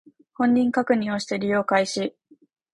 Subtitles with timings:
[0.33, 2.15] 本人認証をして利用開始